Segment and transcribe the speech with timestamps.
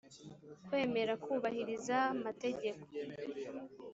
[0.65, 2.85] kwemera kubahiriza mategeko